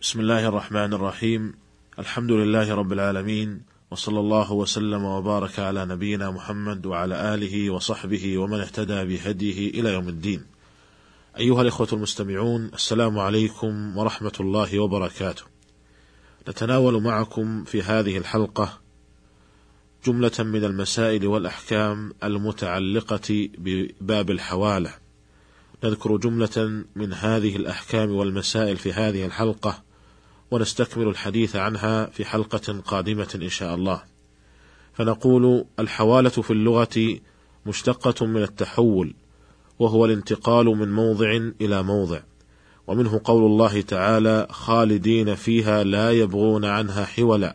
بسم 0.00 0.20
الله 0.20 0.46
الرحمن 0.46 0.92
الرحيم 0.92 1.54
الحمد 1.98 2.32
لله 2.32 2.74
رب 2.74 2.92
العالمين 2.92 3.62
وصلى 3.90 4.20
الله 4.20 4.52
وسلم 4.52 5.04
وبارك 5.04 5.58
على 5.58 5.86
نبينا 5.86 6.30
محمد 6.30 6.86
وعلى 6.86 7.34
اله 7.34 7.70
وصحبه 7.70 8.38
ومن 8.38 8.60
اهتدى 8.60 9.04
بهديه 9.04 9.70
إلى 9.80 9.92
يوم 9.92 10.08
الدين. 10.08 10.46
ايها 11.38 11.62
الاخوه 11.62 11.88
المستمعون 11.92 12.70
السلام 12.74 13.18
عليكم 13.18 13.98
ورحمه 13.98 14.32
الله 14.40 14.78
وبركاته. 14.78 15.42
نتناول 16.48 17.02
معكم 17.02 17.64
في 17.64 17.82
هذه 17.82 18.18
الحلقة 18.18 18.78
جمله 20.06 20.32
من 20.38 20.64
المسائل 20.64 21.26
والاحكام 21.26 22.12
المتعلقه 22.24 23.48
بباب 23.58 24.30
الحواله. 24.30 24.94
نذكر 25.84 26.16
جمله 26.16 26.84
من 26.96 27.12
هذه 27.12 27.56
الاحكام 27.56 28.10
والمسائل 28.10 28.76
في 28.76 28.92
هذه 28.92 29.26
الحلقة 29.26 29.89
ونستكمل 30.50 31.08
الحديث 31.08 31.56
عنها 31.56 32.06
في 32.06 32.24
حلقة 32.24 32.80
قادمة 32.86 33.38
إن 33.42 33.48
شاء 33.48 33.74
الله. 33.74 34.02
فنقول 34.92 35.64
الحوالة 35.78 36.28
في 36.28 36.50
اللغة 36.50 37.18
مشتقة 37.66 38.26
من 38.26 38.42
التحول، 38.42 39.14
وهو 39.78 40.04
الانتقال 40.04 40.66
من 40.66 40.92
موضع 40.92 41.40
إلى 41.60 41.82
موضع، 41.82 42.20
ومنه 42.86 43.20
قول 43.24 43.44
الله 43.44 43.80
تعالى: 43.80 44.46
خالدين 44.50 45.34
فيها 45.34 45.84
لا 45.84 46.10
يبغون 46.10 46.64
عنها 46.64 47.04
حولا، 47.04 47.54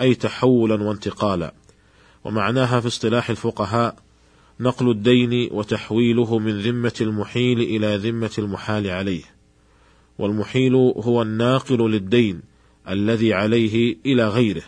أي 0.00 0.14
تحولا 0.14 0.82
وانتقالا. 0.82 1.54
ومعناها 2.24 2.80
في 2.80 2.86
اصطلاح 2.86 3.30
الفقهاء 3.30 3.96
نقل 4.60 4.90
الدين 4.90 5.48
وتحويله 5.52 6.38
من 6.38 6.60
ذمة 6.60 6.94
المحيل 7.00 7.60
إلى 7.60 7.96
ذمة 7.96 8.30
المحال 8.38 8.90
عليه. 8.90 9.33
والمحيل 10.18 10.74
هو 10.74 11.22
الناقل 11.22 11.90
للدين 11.90 12.42
الذي 12.88 13.34
عليه 13.34 13.96
إلى 14.06 14.28
غيره. 14.28 14.62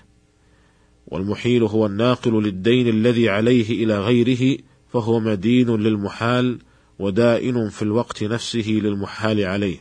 والمحيل 1.07 1.63
هو 1.63 1.87
الناقل 1.87 2.43
للدين 2.43 2.89
الذي 2.89 3.29
عليه 3.29 3.85
إلى 3.85 4.01
غيره 4.01 4.59
فهو 4.89 5.21
مدين 5.21 5.77
للمحال 5.77 6.59
ودائن 6.99 7.69
في 7.69 7.83
الوقت 7.83 8.23
نفسه 8.25 8.81
للمحال 8.83 9.45
عليه. 9.45 9.79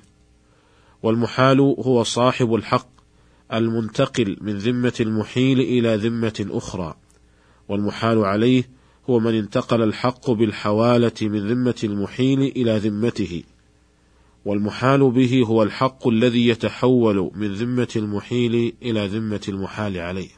والمحال 1.04 1.60
هو 1.60 2.04
صاحب 2.04 2.56
الحق 2.56 2.90
المنتقل 3.54 4.38
من 4.42 4.58
ذمة 4.58 4.94
المحيل 5.00 5.60
إلى 5.60 5.96
ذمة 5.96 6.46
أخرى. 6.50 6.96
والمحال 7.70 8.26
عليه 8.26 8.70
هو 9.10 9.20
من 9.20 9.36
انتقل 9.36 9.82
الحق 9.82 10.32
بالحوالة 10.32 11.12
من 11.22 11.48
ذمة 11.48 11.76
المحيل 11.84 12.42
إلى 12.42 12.78
ذمته. 12.78 13.44
والمحال 14.46 15.12
به 15.12 15.44
هو 15.48 15.64
الحق 15.64 16.08
الذي 16.08 16.48
يتحول 16.48 17.32
من 17.36 17.54
ذمة 17.54 17.88
المحيل 17.96 18.74
إلى 18.82 19.08
ذمة 19.08 19.42
المحال 19.50 19.98
عليه. 19.98 20.30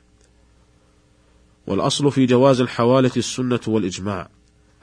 والأصل 1.67 2.11
في 2.11 2.25
جواز 2.25 2.61
الحوالة 2.61 3.11
السنة 3.17 3.59
والإجماع، 3.67 4.29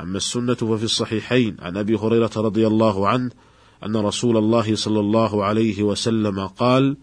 أما 0.00 0.16
السنة 0.16 0.55
ففي 0.55 0.84
الصحيحين 0.84 1.56
عن 1.61 1.77
أبي 1.77 1.94
هريرة 1.94 2.31
رضي 2.36 2.66
الله 2.66 3.08
عنه 3.08 3.31
أن 3.86 3.97
رسول 3.97 4.36
الله 4.36 4.75
صلى 4.75 5.00
الله 5.00 5.44
عليه 5.44 5.83
وسلم 5.83 6.47
قال: 6.47 6.97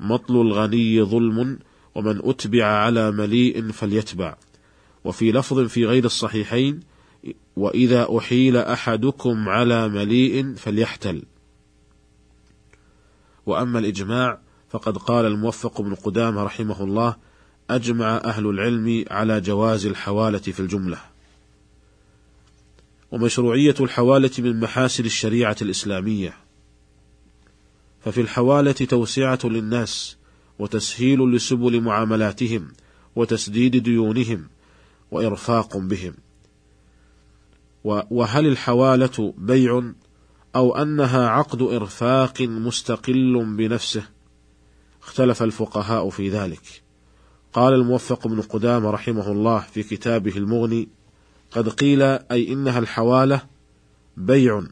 مطل 0.00 0.40
الغني 0.40 1.02
ظلم 1.02 1.58
ومن 1.94 2.20
أتبع 2.24 2.64
على 2.64 3.10
مليء 3.10 3.70
فليتبع. 3.72 4.36
وفي 5.04 5.32
لفظ 5.32 5.60
في 5.60 5.86
غير 5.86 6.04
الصحيحين: 6.04 6.80
وإذا 7.56 8.08
أحيل 8.18 8.56
أحدكم 8.56 9.48
على 9.48 9.88
مليء 9.88 10.54
فليحتل. 10.54 11.22
وأما 13.46 13.78
الإجماع 13.78 14.38
فقد 14.70 14.96
قال 14.96 15.26
الموفق 15.26 15.80
بن 15.80 15.94
قدامة 15.94 16.42
رحمه 16.42 16.84
الله 16.84 17.16
أجمع 17.70 18.16
أهل 18.16 18.46
العلم 18.46 19.04
على 19.10 19.40
جواز 19.40 19.86
الحوالة 19.86 20.38
في 20.38 20.60
الجملة. 20.60 20.98
ومشروعية 23.12 23.74
الحوالة 23.80 24.30
من 24.38 24.60
محاسن 24.60 25.04
الشريعة 25.04 25.56
الإسلامية. 25.62 26.36
ففي 28.04 28.20
الحوالة 28.20 28.72
توسعة 28.72 29.38
للناس 29.44 30.16
وتسهيل 30.58 31.32
لسبل 31.32 31.80
معاملاتهم 31.80 32.72
وتسديد 33.16 33.76
ديونهم 33.76 34.48
وإرفاق 35.10 35.76
بهم. 35.76 36.14
وهل 37.84 38.46
الحوالة 38.46 39.34
بيع 39.38 39.92
أو 40.56 40.76
أنها 40.76 41.28
عقد 41.28 41.62
إرفاق 41.62 42.42
مستقل 42.42 43.44
بنفسه. 43.56 44.08
اختلف 45.02 45.42
الفقهاء 45.42 46.10
في 46.10 46.28
ذلك. 46.30 46.82
قال 47.52 47.74
الموفق 47.74 48.28
بن 48.28 48.40
قدامة 48.40 48.90
رحمه 48.90 49.32
الله 49.32 49.58
في 49.58 49.82
كتابه 49.82 50.36
المغني 50.36 50.88
قد 51.50 51.68
قيل 51.68 52.02
أي 52.02 52.52
إنها 52.52 52.78
الحوالة 52.78 53.42
بيع. 54.16 54.62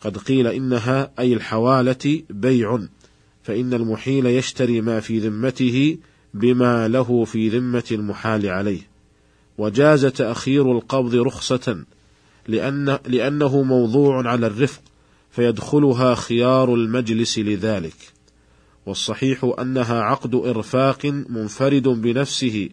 قد 0.00 0.18
قيل 0.18 0.46
إنها 0.46 1.12
أي 1.18 1.34
الحوالة 1.34 2.22
بيع. 2.30 2.78
فإن 3.42 3.74
المحيل 3.74 4.26
يشتري 4.26 4.80
ما 4.80 5.00
في 5.00 5.18
ذمته 5.18 5.98
بما 6.34 6.88
له 6.88 7.24
في 7.24 7.48
ذمة 7.48 7.84
المحال 7.90 8.46
عليه. 8.46 8.90
وجاز 9.58 10.06
تأخير 10.06 10.72
القبض 10.72 11.14
رخصة 11.14 11.84
لأن 12.48 12.98
لأنه 13.06 13.62
موضوع 13.62 14.28
على 14.28 14.46
الرفق 14.46 14.80
فيدخلها 15.30 16.14
خيار 16.14 16.74
المجلس 16.74 17.38
لذلك. 17.38 18.20
والصحيح 18.86 19.54
أنها 19.60 20.00
عقد 20.00 20.34
إرفاق 20.34 21.06
منفرد 21.06 21.88
بنفسه 21.88 22.68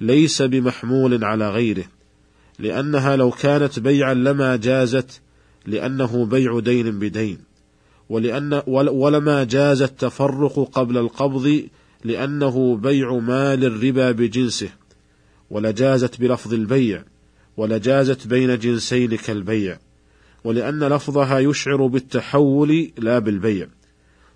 ليس 0.00 0.42
بمحمول 0.42 1.24
على 1.24 1.50
غيره 1.50 1.84
لأنها 2.58 3.16
لو 3.16 3.30
كانت 3.30 3.78
بيعا 3.78 4.14
لما 4.14 4.56
جازت 4.56 5.20
لأنه 5.66 6.26
بيع 6.26 6.60
دين 6.60 6.98
بدين 6.98 7.38
ولأن 8.08 8.62
ولما 8.66 9.44
جاز 9.44 9.82
التفرق 9.82 10.70
قبل 10.72 10.98
القبض 10.98 11.62
لأنه 12.04 12.76
بيع 12.76 13.18
مال 13.18 13.64
الربا 13.64 14.10
بجنسه 14.10 14.68
ولجازت 15.50 16.20
بلفظ 16.20 16.54
البيع 16.54 17.04
ولجازت 17.56 18.26
بين 18.26 18.58
جنسين 18.58 19.16
كالبيع 19.16 19.78
ولأن 20.44 20.84
لفظها 20.84 21.38
يشعر 21.38 21.86
بالتحول 21.86 22.92
لا 22.98 23.18
بالبيع. 23.18 23.68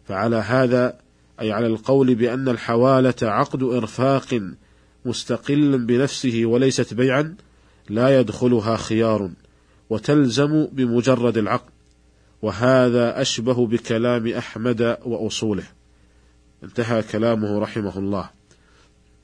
فعلى 0.05 0.37
هذا 0.37 0.99
أي 1.41 1.53
على 1.53 1.67
القول 1.67 2.15
بأن 2.15 2.49
الحوالة 2.49 3.15
عقد 3.23 3.63
إرفاق 3.63 4.43
مستقل 5.05 5.79
بنفسه 5.79 6.43
وليست 6.45 6.95
بيعا 6.95 7.35
لا 7.89 8.21
يدخلها 8.21 8.77
خيار 8.77 9.31
وتلزم 9.91 10.67
بمجرد 10.73 11.39
العقد. 11.39 11.71
وهذا 12.43 13.21
أشبه 13.21 13.67
بكلام 13.67 14.29
أحمد 14.29 14.99
وأصوله. 15.05 15.65
انتهى 16.65 17.03
كلامه 17.03 17.59
رحمه 17.59 17.99
الله. 17.99 18.31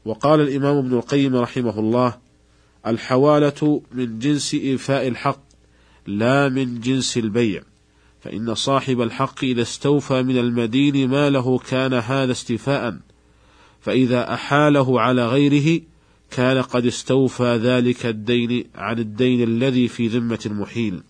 وقال 0.04 0.40
الإمام 0.40 0.76
ابن 0.76 0.94
القيم 0.94 1.36
رحمه 1.36 1.78
الله 1.78 2.14
الحوالة 2.86 3.82
من 3.92 4.18
جنس 4.18 4.54
إيفاء 4.54 5.08
الحق 5.08 5.42
لا 6.06 6.48
من 6.48 6.80
جنس 6.80 7.18
البيع. 7.18 7.62
فإن 8.20 8.54
صاحب 8.54 9.00
الحق 9.00 9.44
إذا 9.44 9.62
استوفى 9.62 10.22
من 10.22 10.38
المدين 10.38 11.08
ماله 11.08 11.58
كان 11.58 11.94
هذا 11.94 12.32
استيفاء. 12.32 12.98
فإذا 13.80 14.34
أحاله 14.34 15.00
على 15.00 15.28
غيره 15.28 15.80
كان 16.30 16.62
قد 16.62 16.86
استوفى 16.86 17.56
ذلك 17.56 18.06
الدين 18.06 18.64
عن 18.74 18.98
الدين 18.98 19.42
الذي 19.42 19.88
في 19.88 20.06
ذمة 20.06 20.40
المحيل. 20.46 21.02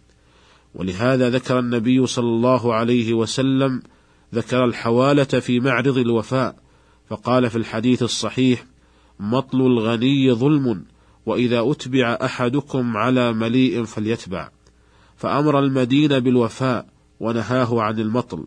ولهذا 0.75 1.31
ذكر 1.31 1.59
النبي 1.59 2.07
صلى 2.07 2.29
الله 2.29 2.75
عليه 2.75 3.15
وسلم 3.15 3.83
ذكر 4.35 4.65
الحوالة 4.65 5.25
في 5.25 5.61
معرض 5.61 5.99
الوفاء 5.99 6.57
فقال 7.09 7.51
في 7.51 7.57
الحديث 7.57 8.03
الصحيح 8.03 8.65
مطل 9.21 9.61
الغني 9.61 10.33
ظلم 10.33 10.85
وإذا 11.27 11.71
أتبع 11.71 12.19
أحدكم 12.25 12.97
على 12.97 13.33
مليء 13.33 13.85
فليتبع. 13.85 14.51
فأمر 15.17 15.59
المدين 15.59 16.21
بالوفاء 16.21 16.87
ونهاه 17.21 17.83
عن 17.83 18.01
المطل 18.01 18.47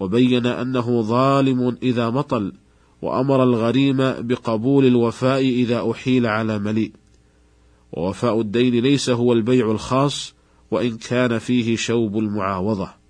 وبين 0.00 0.46
أنه 0.46 1.02
ظالم 1.02 1.78
إذا 1.82 2.10
مطل 2.10 2.52
وأمر 3.02 3.42
الغريم 3.42 3.96
بقبول 3.98 4.86
الوفاء 4.86 5.40
إذا 5.40 5.90
أحيل 5.90 6.26
على 6.26 6.58
مليء. 6.58 6.92
ووفاء 7.92 8.40
الدين 8.40 8.82
ليس 8.82 9.10
هو 9.10 9.32
البيع 9.32 9.70
الخاص 9.70 10.34
وإن 10.70 10.96
كان 10.96 11.38
فيه 11.38 11.76
شوب 11.76 12.18
المعاوضة. 12.18 13.02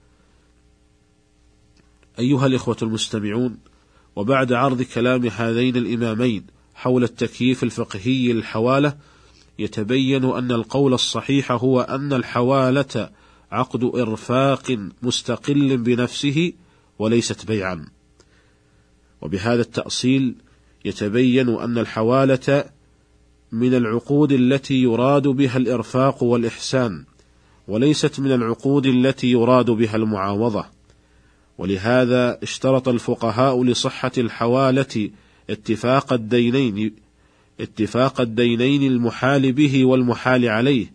أيها 2.19 2.47
الإخوة 2.47 2.77
المستمعون 2.83 3.59
وبعد 4.17 4.53
عرض 4.53 4.83
كلام 4.83 5.27
هذين 5.27 5.77
الإمامين 5.77 6.47
حول 6.75 7.05
التكييف 7.05 7.63
الفقهي 7.63 8.33
للحوالة 8.33 8.97
يتبين 9.59 10.25
أن 10.25 10.53
القول 10.53 10.95
الصحيح 10.95 11.53
هو 11.53 11.81
أن 11.81 12.13
الحوالة 12.13 13.11
عقد 13.53 13.85
إرفاق 13.85 14.79
مستقل 15.03 15.77
بنفسه 15.77 16.53
وليست 16.99 17.47
بيعا. 17.47 17.87
وبهذا 19.21 19.61
التأصيل 19.61 20.35
يتبين 20.85 21.49
أن 21.49 21.79
الحوالة 21.79 22.65
من 23.53 23.75
العقود 23.75 24.33
التي 24.33 24.83
يراد 24.83 25.29
بها 25.29 25.57
الإرفاق 25.57 26.23
والإحسان 26.23 27.05
وليست 27.69 28.21
من 28.21 28.33
العقود 28.33 28.87
التي 28.87 29.31
يراد 29.31 29.71
بها 29.71 29.97
المعاوضة. 29.97 30.65
ولهذا 31.59 32.39
اشترط 32.43 32.89
الفقهاء 32.89 33.65
لصحة 33.65 34.13
الحوالة 34.19 35.11
اتفاق 35.51 36.13
الدينين 36.13 36.95
اتفاق 37.61 38.21
الدينين 38.21 38.93
المحال 38.93 39.53
به 39.53 39.85
والمحال 39.85 40.49
عليه 40.49 40.93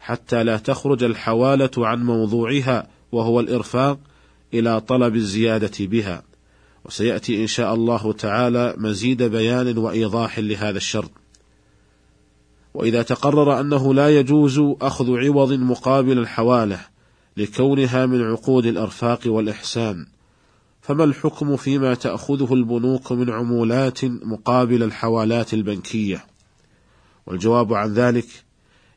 حتى 0.00 0.44
لا 0.44 0.56
تخرج 0.56 1.04
الحوالة 1.04 1.70
عن 1.78 2.04
موضوعها 2.04 2.86
وهو 3.12 3.40
الإرفاق 3.40 3.98
إلى 4.54 4.80
طلب 4.80 5.16
الزيادة 5.16 5.86
بها. 5.86 6.22
وسيأتي 6.84 7.42
إن 7.42 7.46
شاء 7.46 7.74
الله 7.74 8.12
تعالى 8.12 8.74
مزيد 8.78 9.22
بيان 9.22 9.78
وإيضاح 9.78 10.38
لهذا 10.38 10.76
الشرط. 10.76 11.10
وإذا 12.74 13.02
تقرر 13.02 13.60
أنه 13.60 13.94
لا 13.94 14.18
يجوز 14.18 14.60
أخذ 14.80 15.16
عوض 15.16 15.52
مقابل 15.52 16.18
الحوالة 16.18 16.80
لكونها 17.36 18.06
من 18.06 18.22
عقود 18.22 18.66
الأرفاق 18.66 19.20
والإحسان 19.26 20.06
فما 20.90 21.04
الحكم 21.04 21.56
فيما 21.56 21.94
تأخذه 21.94 22.54
البنوك 22.54 23.12
من 23.12 23.30
عمولات 23.30 24.04
مقابل 24.04 24.82
الحوالات 24.82 25.54
البنكية؟ 25.54 26.24
والجواب 27.26 27.74
عن 27.74 27.94
ذلك 27.94 28.26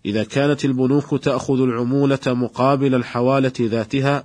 إذا 0.06 0.24
كانت 0.24 0.66
البنوك 0.66 1.24
تأخذ 1.24 1.62
العمولة 1.62 2.20
مقابل 2.28 2.96
الحوالة 2.96 3.54
ذاتها 3.60 4.24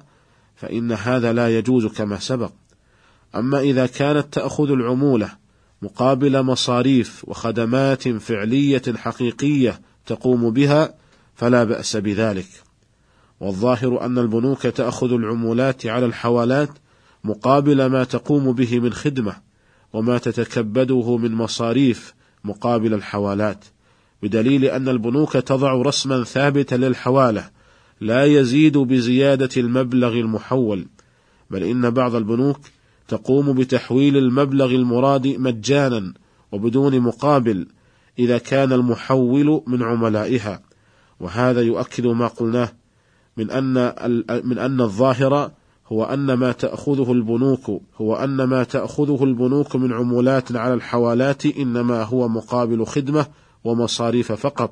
فإن 0.57 0.93
هذا 0.93 1.33
لا 1.33 1.59
يجوز 1.59 1.87
كما 1.87 2.19
سبق. 2.19 2.53
أما 3.35 3.61
إذا 3.61 3.87
كانت 3.87 4.35
تأخذ 4.35 4.71
العمولة 4.71 5.31
مقابل 5.83 6.43
مصاريف 6.43 7.25
وخدمات 7.29 8.09
فعلية 8.09 8.83
حقيقية 8.97 9.81
تقوم 10.07 10.51
بها 10.51 10.95
فلا 11.35 11.65
بأس 11.65 11.97
بذلك. 11.97 12.49
والظاهر 13.41 14.05
أن 14.05 14.19
البنوك 14.19 14.63
تأخذ 14.63 15.13
العمولات 15.13 15.87
على 15.87 16.07
الحوالات 16.07 16.69
مقابل 17.29 17.87
ما 17.87 18.05
تقوم 18.05 18.53
به 18.53 18.81
من 18.81 18.93
خدمة 18.93 19.37
وما 19.93 20.19
تتكبده 20.19 21.17
من 21.17 21.35
مصاريف 21.35 22.15
مقابل 22.45 22.95
الحوالات 22.95 23.65
بدليل 24.23 24.65
أن 24.65 24.89
البنوك 24.89 25.33
تضع 25.33 25.73
رسما 25.73 26.25
ثابتا 26.25 26.75
للحوالة 26.75 27.51
لا 28.01 28.25
يزيد 28.25 28.79
بزيادة 28.79 29.49
المبلغ 29.57 30.13
المحول 30.13 30.87
بل 31.51 31.63
إن 31.63 31.91
بعض 31.91 32.15
البنوك 32.15 32.61
تقوم 33.09 33.53
بتحويل 33.53 34.17
المبلغ 34.17 34.71
المراد 34.71 35.27
مجانا 35.27 36.15
وبدون 36.53 37.01
مقابل 37.01 37.67
إذا 38.19 38.39
كان 38.39 38.73
المحول 38.73 39.63
من 39.67 39.83
عملائها 39.83 40.63
وهذا 41.21 41.61
يؤكد 41.61 42.07
ما 42.07 42.27
قلناه 42.27 42.73
من 43.37 43.51
أن 43.51 43.75
من 44.45 44.59
أن 44.59 44.81
الظاهر 44.81 45.51
هو 45.93 46.05
أن 46.05 46.33
ما 46.33 46.53
تأخذه 46.53 47.13
البنوك 47.13 47.83
هو 48.01 48.17
أن 48.17 48.45
ما 48.45 48.65
تأخذه 48.65 49.25
البنوك 49.25 49.77
من 49.77 49.93
عمولات 49.93 50.57
على 50.57 50.75
الحوالات 50.75 51.47
إنما 51.47 52.03
هو 52.03 52.29
مقابل 52.29 52.87
خدمة 52.87 53.27
ومصاريف 53.65 54.33
فقط. 54.33 54.71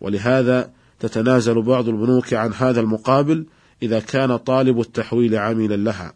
ولهذا 0.00 0.70
تتنازل 1.00 1.62
بعض 1.62 1.88
البنوك 1.88 2.34
عن 2.34 2.52
هذا 2.52 2.80
المقابل 2.80 3.46
إذا 3.82 4.00
كان 4.00 4.36
طالب 4.36 4.80
التحويل 4.80 5.36
عاملا 5.36 5.76
لها. 5.76 6.12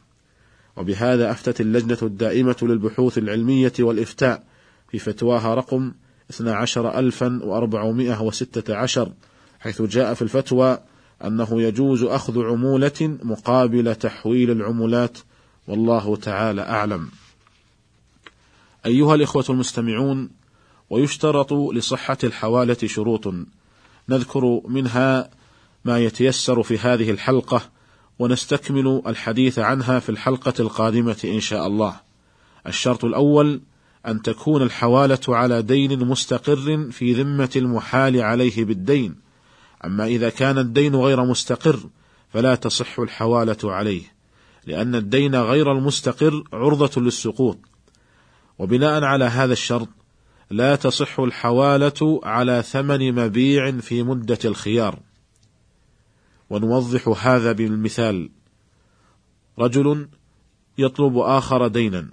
وبهذا 0.76 1.30
أفتت 1.30 1.60
اللجنة 1.60 1.98
الدائمة 2.02 2.56
للبحوث 2.62 3.18
العلمية 3.18 3.72
والإفتاء 3.80 4.42
في 4.88 4.98
فتواها 4.98 5.54
رقم 5.54 5.92
12416 6.30 9.12
حيث 9.60 9.82
جاء 9.82 10.14
في 10.14 10.22
الفتوى 10.22 10.78
أنه 11.26 11.62
يجوز 11.62 12.02
أخذ 12.02 12.44
عمولة 12.44 13.18
مقابل 13.22 13.94
تحويل 13.94 14.50
العمولات 14.50 15.18
والله 15.68 16.16
تعالى 16.16 16.62
أعلم. 16.62 17.08
أيها 18.86 19.14
الإخوة 19.14 19.44
المستمعون، 19.50 20.30
ويشترط 20.90 21.52
لصحة 21.52 22.18
الحوالة 22.24 22.76
شروط 22.84 23.34
نذكر 24.08 24.60
منها 24.68 25.30
ما 25.84 25.98
يتيسر 25.98 26.62
في 26.62 26.78
هذه 26.78 27.10
الحلقة 27.10 27.62
ونستكمل 28.18 29.02
الحديث 29.06 29.58
عنها 29.58 29.98
في 29.98 30.08
الحلقة 30.08 30.54
القادمة 30.60 31.16
إن 31.24 31.40
شاء 31.40 31.66
الله. 31.66 32.00
الشرط 32.66 33.04
الأول 33.04 33.60
أن 34.06 34.22
تكون 34.22 34.62
الحوالة 34.62 35.18
على 35.28 35.62
دين 35.62 36.04
مستقر 36.04 36.88
في 36.90 37.12
ذمة 37.12 37.50
المحال 37.56 38.20
عليه 38.20 38.64
بالدين، 38.64 39.14
أما 39.84 40.06
إذا 40.06 40.28
كان 40.30 40.58
الدين 40.58 40.96
غير 40.96 41.24
مستقر 41.24 41.80
فلا 42.28 42.54
تصح 42.54 42.98
الحوالة 42.98 43.58
عليه، 43.64 44.02
لأن 44.66 44.94
الدين 44.94 45.34
غير 45.34 45.72
المستقر 45.72 46.44
عرضة 46.52 47.02
للسقوط. 47.02 47.58
وبناء 48.58 49.04
على 49.04 49.24
هذا 49.24 49.52
الشرط 49.52 49.88
لا 50.50 50.76
تصح 50.76 51.20
الحوالة 51.20 52.20
على 52.24 52.62
ثمن 52.62 53.14
مبيع 53.14 53.70
في 53.70 54.02
مدة 54.02 54.38
الخيار. 54.44 54.98
ونوضح 56.52 57.26
هذا 57.26 57.52
بالمثال 57.52 58.30
رجل 59.58 60.08
يطلب 60.78 61.18
آخر 61.18 61.68
دينا 61.68 62.08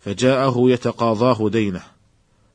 فجاءه 0.00 0.70
يتقاضاه 0.70 1.48
دينه 1.48 1.82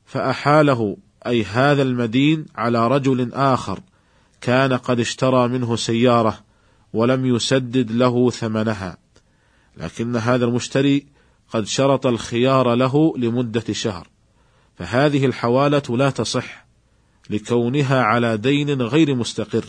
فأحاله 0.04 0.96
أي 1.26 1.44
هذا 1.44 1.82
المدين 1.82 2.46
على 2.56 2.88
رجل 2.88 3.32
آخر 3.32 3.80
كان 4.44 4.72
قد 4.72 5.00
اشترى 5.00 5.48
منه 5.48 5.76
سيارة 5.76 6.38
ولم 6.92 7.26
يسدد 7.26 7.92
له 7.92 8.30
ثمنها. 8.30 8.96
لكن 9.76 10.16
هذا 10.16 10.44
المشتري 10.44 11.06
قد 11.48 11.66
شرط 11.66 12.06
الخيار 12.06 12.74
له 12.74 13.14
لمدة 13.18 13.72
شهر. 13.72 14.08
فهذه 14.78 15.26
الحوالة 15.26 15.82
لا 15.96 16.10
تصح 16.10 16.66
لكونها 17.30 18.02
على 18.02 18.36
دين 18.36 18.82
غير 18.82 19.14
مستقر. 19.14 19.64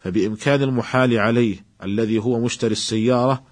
فبإمكان 0.00 0.62
المحال 0.62 1.18
عليه 1.18 1.64
الذي 1.82 2.18
هو 2.18 2.40
مشتري 2.40 2.72
السيارة 2.72 3.42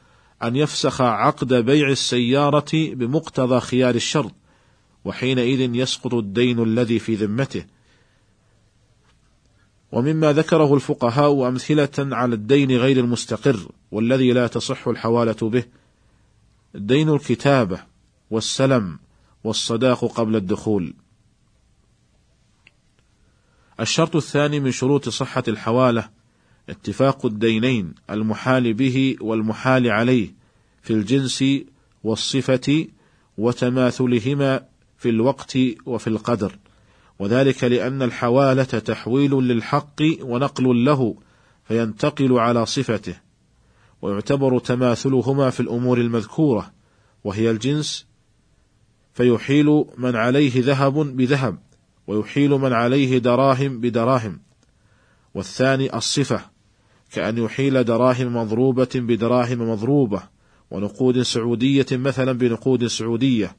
أن 0.42 0.56
يفسخ 0.56 1.00
عقد 1.00 1.54
بيع 1.54 1.88
السيارة 1.88 2.70
بمقتضى 2.72 3.60
خيار 3.60 3.94
الشرط 3.94 4.34
وحينئذ 5.04 5.74
يسقط 5.74 6.14
الدين 6.14 6.62
الذي 6.62 6.98
في 6.98 7.14
ذمته. 7.14 7.64
ومما 9.92 10.32
ذكره 10.32 10.74
الفقهاء 10.74 11.48
أمثلة 11.48 11.90
على 11.98 12.34
الدين 12.34 12.70
غير 12.70 12.98
المستقر 12.98 13.68
والذي 13.92 14.32
لا 14.32 14.46
تصح 14.46 14.88
الحوالة 14.88 15.36
به 15.42 15.64
دين 16.74 17.08
الكتابة 17.08 17.80
والسلم 18.30 18.98
والصداق 19.44 20.04
قبل 20.04 20.36
الدخول. 20.36 20.94
الشرط 23.80 24.16
الثاني 24.16 24.60
من 24.60 24.70
شروط 24.70 25.08
صحة 25.08 25.42
الحوالة 25.48 26.10
اتفاق 26.68 27.26
الدينين 27.26 27.94
المحال 28.10 28.74
به 28.74 29.16
والمحال 29.20 29.90
عليه 29.90 30.34
في 30.82 30.92
الجنس 30.92 31.44
والصفة 32.04 32.86
وتماثلهما 33.38 34.66
في 34.98 35.08
الوقت 35.08 35.58
وفي 35.86 36.06
القدر. 36.06 36.58
وذلك 37.20 37.64
لأن 37.64 38.02
الحوالة 38.02 38.64
تحويل 38.64 39.30
للحق 39.30 40.02
ونقل 40.20 40.84
له 40.84 41.14
فينتقل 41.64 42.32
على 42.32 42.66
صفته 42.66 43.14
ويعتبر 44.02 44.58
تماثلهما 44.58 45.50
في 45.50 45.60
الأمور 45.60 45.98
المذكورة 45.98 46.72
وهي 47.24 47.50
الجنس 47.50 48.06
فيحيل 49.14 49.84
من 49.98 50.16
عليه 50.16 50.52
ذهب 50.64 50.94
بذهب 50.94 51.58
ويحيل 52.06 52.50
من 52.50 52.72
عليه 52.72 53.18
دراهم 53.18 53.80
بدراهم 53.80 54.40
والثاني 55.34 55.96
الصفة 55.96 56.40
كأن 57.12 57.38
يحيل 57.38 57.84
دراهم 57.84 58.36
مضروبة 58.36 58.88
بدراهم 58.94 59.70
مضروبة 59.70 60.22
ونقود 60.70 61.22
سعودية 61.22 61.86
مثلا 61.92 62.32
بنقود 62.32 62.86
سعودية 62.86 63.56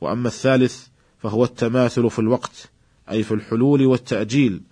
وأما 0.00 0.28
الثالث 0.28 0.86
فهو 1.18 1.44
التماثل 1.44 2.10
في 2.10 2.18
الوقت 2.18 2.72
أي 3.12 3.22
في 3.22 3.34
الحلول 3.34 3.86
والتأجيل 3.86 4.62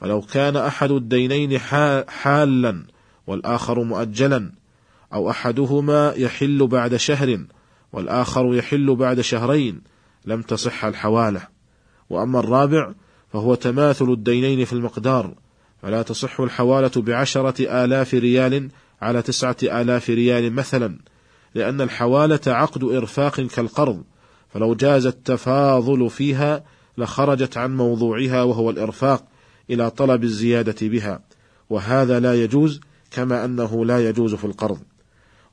فلو 0.00 0.20
كان 0.20 0.56
أحد 0.56 0.90
الدينين 0.90 1.58
حالا 2.08 2.84
والآخر 3.26 3.82
مؤجلا 3.82 4.52
أو 5.12 5.30
أحدهما 5.30 6.14
يحل 6.16 6.66
بعد 6.66 6.96
شهر 6.96 7.46
والآخر 7.92 8.54
يحل 8.54 8.96
بعد 8.96 9.20
شهرين 9.20 9.80
لم 10.24 10.42
تصح 10.42 10.84
الحوالة. 10.84 11.42
وأما 12.10 12.40
الرابع 12.40 12.92
فهو 13.32 13.54
تماثل 13.54 14.04
الدينين 14.04 14.64
في 14.64 14.72
المقدار 14.72 15.34
فلا 15.82 16.02
تصح 16.02 16.40
الحوالة 16.40 16.90
بعشرة 16.96 17.84
آلاف 17.84 18.14
ريال 18.14 18.68
على 19.02 19.22
تسعة 19.22 19.56
آلاف 19.62 20.10
ريال 20.10 20.52
مثلا 20.52 20.98
لأن 21.54 21.80
الحوالة 21.80 22.40
عقد 22.46 22.84
إرفاق 22.84 23.40
كالقرض 23.40 24.02
فلو 24.48 24.74
جاز 24.74 25.06
التفاضل 25.06 26.10
فيها 26.10 26.64
لخرجت 26.98 27.56
عن 27.56 27.76
موضوعها 27.76 28.42
وهو 28.42 28.70
الإرفاق 28.70 29.24
إلى 29.70 29.90
طلب 29.90 30.24
الزيادة 30.24 30.88
بها 30.88 31.20
وهذا 31.70 32.20
لا 32.20 32.44
يجوز 32.44 32.80
كما 33.10 33.44
أنه 33.44 33.84
لا 33.84 34.08
يجوز 34.08 34.34
في 34.34 34.44
القرض. 34.44 34.78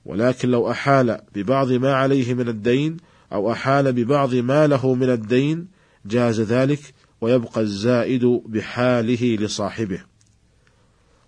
ولكن 0.05 0.49
لو 0.49 0.71
أحال 0.71 1.21
ببعض 1.35 1.71
ما 1.71 1.93
عليه 1.93 2.33
من 2.33 2.49
الدين 2.49 2.97
أو 3.33 3.51
أحال 3.51 3.93
ببعض 3.93 4.35
ما 4.35 4.67
له 4.67 4.93
من 4.93 5.09
الدين 5.09 5.67
جاز 6.05 6.41
ذلك 6.41 6.79
ويبقى 7.21 7.61
الزائد 7.61 8.25
بحاله 8.25 9.35
لصاحبه. 9.35 10.01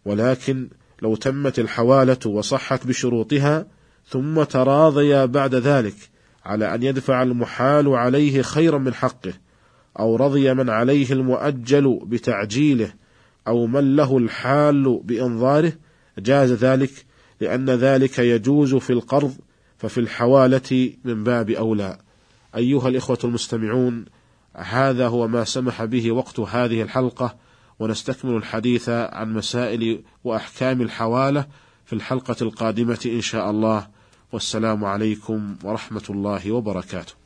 ولكن 0.05 0.69
لو 1.01 1.15
تمت 1.15 1.59
الحوالة 1.59 2.19
وصحت 2.25 2.87
بشروطها 2.87 3.65
ثم 4.07 4.43
تراضيا 4.43 5.25
بعد 5.25 5.55
ذلك 5.55 5.95
على 6.45 6.75
أن 6.75 6.83
يدفع 6.83 7.23
المحال 7.23 7.87
عليه 7.87 8.41
خيرا 8.41 8.77
من 8.77 8.93
حقه 8.93 9.33
أو 9.99 10.15
رضي 10.15 10.53
من 10.53 10.69
عليه 10.69 11.11
المؤجل 11.11 11.99
بتعجيله 12.03 12.93
أو 13.47 13.67
من 13.67 13.95
له 13.95 14.17
الحال 14.17 14.99
بإنظاره 15.03 15.73
جاز 16.17 16.51
ذلك 16.51 17.05
لأن 17.41 17.69
ذلك 17.69 18.19
يجوز 18.19 18.75
في 18.75 18.93
القرض 18.93 19.35
ففي 19.77 19.99
الحوالة 19.99 20.93
من 21.03 21.23
باب 21.23 21.49
أولى. 21.49 21.97
أيها 22.55 22.87
الإخوة 22.87 23.17
المستمعون 23.23 24.05
هذا 24.55 25.07
هو 25.07 25.27
ما 25.27 25.43
سمح 25.43 25.83
به 25.83 26.11
وقت 26.11 26.39
هذه 26.39 26.81
الحلقة 26.81 27.35
ونستكمل 27.79 28.35
الحديث 28.35 28.89
عن 28.89 29.33
مسائل 29.33 30.03
وأحكام 30.23 30.81
الحوالة 30.81 31.45
في 31.85 31.93
الحلقة 31.93 32.35
القادمة 32.41 32.99
إن 33.05 33.21
شاء 33.21 33.49
الله. 33.49 33.87
والسلام 34.31 34.85
عليكم 34.85 35.55
ورحمة 35.63 36.03
الله 36.09 36.51
وبركاته. 36.51 37.18